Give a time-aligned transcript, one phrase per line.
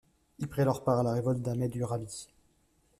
[0.39, 2.27] Il prit alors part à la révolte d'Ahmed Urabi.